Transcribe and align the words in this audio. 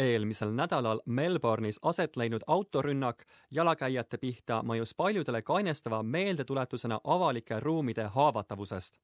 eelmisel 0.00 0.52
nädalal 0.56 1.00
Melbourne'is 1.06 1.78
aset 1.82 2.16
leidnud 2.16 2.44
autorünnak 2.46 3.24
jalakäijate 3.50 4.18
pihta 4.18 4.62
mõjus 4.66 4.94
paljudele 4.96 5.42
kainestava 5.42 6.02
meeldetuletusena 6.02 7.00
avalike 7.04 7.60
ruumide 7.60 8.04
haavatavusest. 8.16 8.98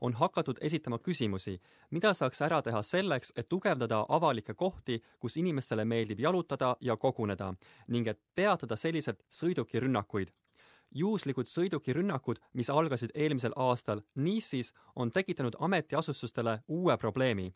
on 0.00 0.12
hakatud 0.12 0.56
esitama 0.60 0.98
küsimusi, 0.98 1.60
mida 1.90 2.14
saaks 2.14 2.42
ära 2.42 2.62
teha 2.62 2.82
selleks, 2.82 3.32
et 3.36 3.48
tugevdada 3.48 4.04
avalikke 4.08 4.54
kohti, 4.54 5.02
kus 5.18 5.36
inimestele 5.36 5.84
meeldib 5.84 6.20
jalutada 6.20 6.76
ja 6.80 6.96
koguneda 6.96 7.54
ning 7.88 8.06
et 8.06 8.20
peatada 8.34 8.76
sellised 8.76 9.22
sõidukirünnakuid 9.30 10.28
juhuslikud 10.94 11.48
sõidukirünnakud, 11.50 12.40
mis 12.52 12.70
algasid 12.70 13.10
eelmisel 13.14 13.54
aastal 13.56 14.02
Nice'is, 14.14 14.72
on 14.96 15.10
tekitanud 15.10 15.56
ametiasutustele 15.58 16.58
uue 16.68 16.96
probleemi. 16.96 17.52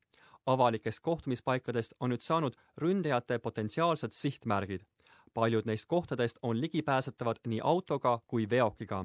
Avalikest 0.47 1.01
kohtumispaikadest 1.01 1.95
on 2.01 2.11
nüüd 2.11 2.25
saanud 2.25 2.55
ründajate 2.77 3.39
potentsiaalsed 3.39 4.13
sihtmärgid. 4.13 4.81
paljud 5.35 5.67
neist 5.67 5.87
kohtadest 5.89 6.39
on 6.43 6.61
ligipääsetavad 6.61 7.37
nii 7.47 7.61
autoga 7.65 8.19
kui 8.27 8.47
veokiga. 8.51 9.05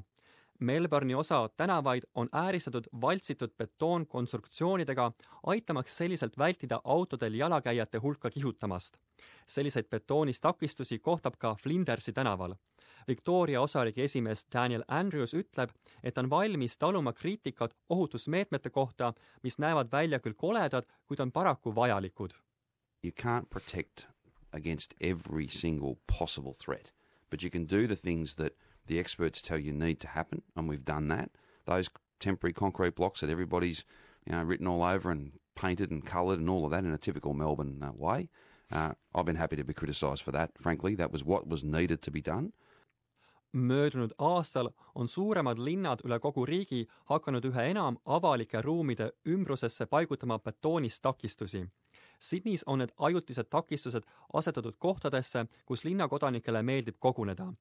Melbourne'i 0.59 1.15
osa 1.15 1.49
tänavaid 1.57 2.03
on 2.15 2.29
ääristatud 2.31 2.83
valtsitud 3.01 3.49
betoonkonstruktsioonidega, 3.57 5.11
aitamaks 5.43 5.97
selliselt 5.97 6.37
vältida 6.37 6.81
autodel 6.83 7.33
jalakäijate 7.33 7.97
hulka 7.97 8.29
kihutamast. 8.29 8.97
selliseid 9.47 9.85
betoonist 9.89 10.41
takistusi 10.41 10.99
kohtab 10.99 11.33
ka 11.37 11.55
Flindersi 11.55 12.13
tänaval 12.13 12.55
Victoria 13.07 13.61
osariigi 13.61 14.01
esimees 14.01 14.47
Daniel 14.53 14.83
Andrews 14.87 15.33
ütleb, 15.37 15.69
et 16.03 16.17
on 16.17 16.29
valmis 16.29 16.77
taluma 16.77 17.13
kriitikat 17.13 17.75
ohutusmeetmete 17.89 18.69
kohta, 18.69 19.13
mis 19.43 19.59
näevad 19.61 19.91
välja 19.91 20.19
küll 20.19 20.33
koledad, 20.33 20.87
kuid 21.05 21.19
on 21.19 21.31
paraku 21.31 21.75
vajalikud. 21.75 22.33
You 23.03 23.11
can't 23.21 23.49
protect 23.49 24.07
against 24.51 24.93
every 25.01 25.47
single 25.47 25.95
possible 26.19 26.53
threat, 26.65 26.93
but 27.29 27.43
you 27.43 27.49
can 27.49 27.69
do 27.69 27.87
the 27.87 27.95
things 27.95 28.35
that 28.35 28.53
the 28.87 28.99
experts 28.99 29.41
tell 29.41 29.57
you 29.57 29.71
need 29.71 29.99
to 30.01 30.07
happen, 30.07 30.41
and 30.55 30.69
we've 30.69 30.85
done 30.85 31.07
that. 31.09 31.31
Those 31.65 31.89
temporary 32.19 32.53
concrete 32.53 32.95
blocks 32.95 33.21
that 33.21 33.29
everybody's 33.29 33.83
you 34.25 34.33
know 34.33 34.43
written 34.43 34.67
all 34.67 34.83
over 34.83 35.11
and 35.11 35.33
painted 35.55 35.91
and 35.91 36.05
coloured 36.05 36.39
and 36.39 36.49
all 36.49 36.65
of 36.65 36.71
that 36.71 36.83
in 36.83 36.93
a 36.93 36.97
typical 36.97 37.33
Melbourne 37.33 37.83
uh, 37.83 37.91
way. 37.93 38.29
Uh, 38.71 38.93
I've 39.13 39.25
been 39.25 39.35
happy 39.35 39.55
to 39.55 39.63
be 39.63 39.73
criticised 39.73 40.23
for 40.23 40.31
that. 40.31 40.51
Frankly, 40.59 40.95
that 40.95 41.11
was 41.11 41.23
what 41.23 41.47
was 41.47 41.63
needed 41.63 42.01
to 42.03 42.11
be 42.11 42.21
done 42.21 42.53
möödunud 43.55 44.11
aastal 44.17 44.69
on 44.95 45.07
suuremad 45.07 45.57
linnad 45.57 45.99
üle 46.03 46.19
kogu 46.19 46.45
riigi 46.45 46.87
hakanud 47.05 47.45
üha 47.45 47.63
enam 47.71 47.97
avalike 48.05 48.61
ruumide 48.61 49.11
ümbrusesse 49.25 49.85
paigutama 49.85 50.39
betoonist 50.39 51.01
takistusi. 51.01 51.65
Sydneys 52.19 52.63
on 52.65 52.79
need 52.79 52.91
ajutised 52.97 53.47
takistused 53.49 54.03
asetatud 54.33 54.75
kohtadesse, 54.79 55.45
kus 55.65 55.85
linnakodanikele 55.85 56.63
meeldib 56.63 56.95
koguneda. 56.99 57.53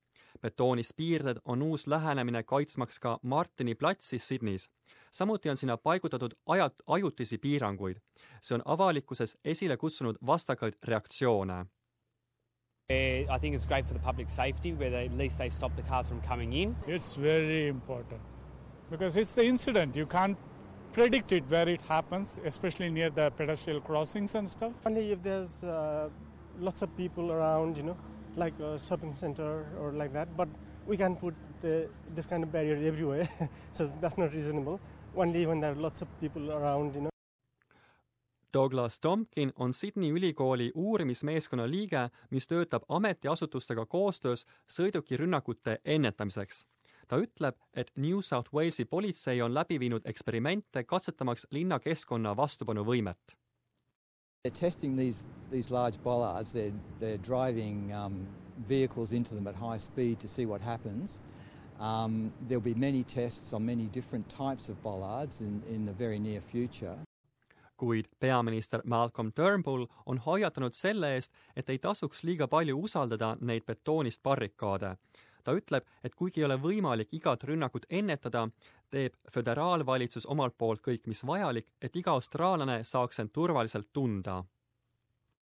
Betoonist 0.43 0.97
piirded 0.97 1.39
on 1.45 1.63
uus 1.63 1.87
lähenemine 1.87 2.43
kaitsmaks 2.43 2.99
ka 3.01 3.19
Martini 3.23 3.75
platsi 3.75 4.19
Sydneys. 4.19 4.71
samuti 5.13 5.51
on 5.51 5.57
sinna 5.57 5.77
paigutatud 5.77 6.35
ajat-, 6.47 6.83
ajutisi 6.87 7.39
piiranguid. 7.39 7.97
see 8.43 8.55
on 8.55 8.63
avalikkuses 8.65 9.39
esile 9.45 9.77
kutsunud 9.77 10.17
vastakaid 10.27 10.75
reaktsioone 10.85 11.67
I 12.91 13.39
think 13.41 13.55
it's 13.55 13.67
great 13.67 13.87
for 13.87 13.95
the 13.95 14.01
public 14.01 14.29
safety 14.29 14.73
where 14.75 14.91
they, 14.91 15.07
at 15.07 15.17
least 15.17 15.39
they 15.39 15.49
stop 15.49 15.75
the 15.77 15.83
cars 15.83 16.09
from 16.09 16.21
coming 16.21 16.53
in. 16.53 16.77
It's 16.87 17.15
very 17.15 17.69
important 17.69 18.21
because 18.91 19.17
it's 19.17 19.35
the 19.35 19.45
incident. 19.45 19.97
You 19.97 20.07
can't 20.07 20.37
predict 20.93 21.33
it 21.33 21.45
where 21.49 21.67
it 21.69 21.81
happens, 21.83 22.35
especially 22.45 22.91
near 22.91 23.09
the 23.11 23.31
pedestrian 23.31 23.81
crossings 23.81 24.35
and 24.35 24.49
stuff. 24.49 24.73
Only 24.85 25.13
if 25.13 25.23
there's 25.23 25.63
uh, 25.65 26.11
lots 26.61 26.83
of 26.83 26.95
people 26.97 27.33
around, 27.33 27.77
you 27.79 27.85
know, 27.85 27.97
like 28.37 28.59
a 28.61 28.79
shopping 28.79 29.15
center 29.17 29.67
or 29.81 29.93
like 29.93 30.13
that. 30.13 30.37
But 30.37 30.49
we 30.87 30.97
can 30.97 31.17
put 31.17 31.35
the, 31.63 31.89
this 32.15 32.27
kind 32.27 32.45
of 32.45 32.53
barrier 32.53 32.77
everywhere, 32.89 33.29
so 33.73 33.91
that's 34.01 34.19
not 34.19 34.33
reasonable. 34.33 34.81
Only 35.17 35.47
when 35.47 35.61
there 35.61 35.73
are 35.73 35.81
lots 35.81 36.03
of 36.03 36.09
people 36.21 36.51
around, 36.51 36.95
you 36.95 37.01
know. 37.01 37.11
Douglas 38.55 39.01
Tompkin 39.01 39.53
on 39.57 39.73
Sydney 39.73 40.11
ülikooli 40.11 40.73
uurimismeeskonna 40.75 41.71
liige, 41.71 42.09
mis 42.31 42.47
töötab 42.47 42.83
ametiasutustega 42.89 43.87
koostöös 43.87 44.47
sõidukirünnakute 44.69 45.79
ennetamiseks. 45.85 46.67
ta 47.09 47.19
ütleb, 47.21 47.57
et 47.75 47.91
New 47.97 48.21
South 48.21 48.55
Walesi 48.55 48.85
politsei 48.85 49.43
on 49.43 49.55
läbi 49.55 49.81
viinud 49.81 50.03
eksperimente 50.05 50.85
katsetamaks 50.85 51.47
linnakeskkonna 51.51 52.37
vastupanuvõimet. 52.37 53.37
They're 54.45 54.51
testing 54.51 54.95
these, 54.95 55.25
these 55.51 55.71
large 55.71 55.97
bollards, 56.03 56.53
they're, 56.53 56.71
they're 57.01 57.17
driving 57.17 57.95
um, 57.95 58.27
vehicles 58.59 59.13
into 59.13 59.35
them 59.35 59.47
at 59.47 59.55
high 59.55 59.79
speed 59.79 60.21
to 60.21 60.29
see 60.29 60.45
what 60.45 60.61
happens. 60.61 61.21
Um, 61.81 62.31
there'll 62.47 62.61
be 62.61 62.75
many 62.75 63.05
tests 63.05 63.55
on 63.55 63.65
many 63.65 63.85
different 63.87 64.29
types 64.29 64.69
of 64.69 64.83
bollards 64.83 65.41
in, 65.41 65.63
in 65.71 65.87
the 65.87 65.93
very 65.93 66.19
near 66.19 66.43
future 66.43 66.95
kuid 67.81 68.05
peaminister 68.21 68.81
Malcolm 68.85 69.33
Turnbull 69.33 69.87
on 70.07 70.19
hoiatanud 70.19 70.73
selle 70.73 71.09
eest, 71.17 71.33
et 71.57 71.71
ei 71.71 71.79
tasuks 71.79 72.23
liiga 72.23 72.47
palju 72.47 72.77
usaldada 72.79 73.35
neid 73.41 73.65
betoonist 73.67 74.23
barrikaade. 74.23 74.95
Ta 75.45 75.55
ütleb, 75.57 75.85
et 76.05 76.15
kuigi 76.15 76.41
ei 76.41 76.49
ole 76.49 76.57
võimalik 76.61 77.13
igat 77.13 77.45
rünnakut 77.45 77.87
ennetada, 77.91 78.49
teeb 78.91 79.15
föderaalvalitsus 79.33 80.27
omalt 80.27 80.57
poolt 80.59 80.83
kõik, 80.83 81.07
mis 81.07 81.25
vajalik, 81.27 81.69
et 81.83 81.97
iga 81.97 82.17
austraallane 82.17 82.83
saaks 82.85 83.21
end 83.21 83.33
turvaliselt 83.33 83.93
tunda. 83.93 84.43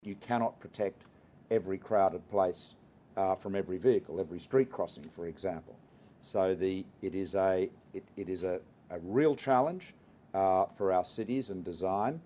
You 0.02 0.16
cannot 0.28 0.60
protect 0.60 1.06
every 1.52 1.78
crowded 1.78 2.22
place 2.30 2.76
uh, 3.18 3.36
from 3.36 3.56
every 3.56 3.78
vehicle, 3.78 4.20
every 4.20 4.40
street 4.40 4.72
crossing, 4.72 5.06
for 5.16 5.28
example. 5.28 5.76
So 6.24 6.56
the, 6.56 6.86
it 7.02 7.16
is 7.16 7.36
a, 7.36 7.70
it, 7.94 8.04
it 8.18 8.30
is 8.30 8.44
a, 8.44 8.60
a 8.90 9.00
real 9.04 9.36
challenge 9.36 9.94
uh, 10.34 10.66
for 10.78 10.92
our 10.92 11.04
cities 11.04 11.50
and 11.50 11.64
design. 11.64 12.22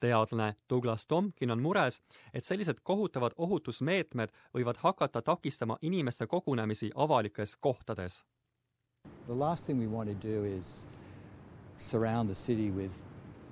Teadlane 0.00 0.54
Douglas 0.70 1.06
Tomkin 1.06 1.50
on 1.50 1.62
mures, 1.62 2.00
et 2.34 2.44
sellised 2.44 2.80
kohutavad 2.82 3.36
ohutusmeetmed 3.36 4.32
võivad 4.54 4.80
hakata 4.82 5.22
takistama 5.22 5.76
inimeste 5.82 6.26
kogunemisi 6.26 6.90
avalikes 6.94 7.56
kohtades. 7.56 8.24
The 9.26 9.34
last 9.34 9.66
thing 9.66 9.78
we 9.78 9.86
want 9.86 10.08
to 10.08 10.28
do 10.28 10.44
is 10.44 10.86
surround 11.78 12.28
the 12.28 12.34
city 12.34 12.70
with 12.70 12.92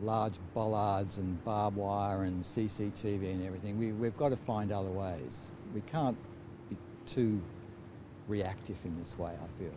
large 0.00 0.38
bollards 0.54 1.18
and 1.18 1.42
barbed 1.44 1.76
wire 1.76 2.24
and 2.24 2.42
CCTV 2.42 3.32
and 3.32 3.44
everything. 3.44 3.78
We, 3.78 3.92
we've 3.92 4.16
got 4.16 4.28
to 4.28 4.36
find 4.36 4.72
other 4.72 4.90
ways. 4.90 5.50
We 5.74 5.80
can't 5.80 6.16
be 6.68 6.76
too 7.06 7.40
reactive 8.28 8.76
in 8.84 8.98
this 8.98 9.18
way, 9.18 9.32
I 9.32 9.58
feel. 9.58 9.74